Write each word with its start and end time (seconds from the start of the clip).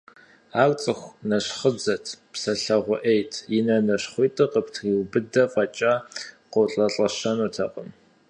Ар 0.61 0.71
цӀыху 0.81 1.15
нэщхъыдзэт, 1.29 2.05
псэлъэгъуейт, 2.31 3.33
и 3.57 3.59
нэ 3.65 3.77
нащхъуитӀыр 3.85 4.51
къыптриубыдэ 4.53 5.43
фӀэкӀа, 5.51 5.93
къолӀэлӀэщэнутэкъым. 6.51 7.89